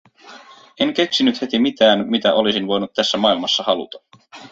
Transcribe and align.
En 0.79 0.93
keksinyt 0.93 1.41
heti 1.41 1.59
mitään, 1.59 2.07
mitä 2.09 2.33
olisin 2.33 2.67
voinut 2.67 2.93
tässä 2.93 3.17
maailmassa 3.17 3.63
haluta. 3.63 3.97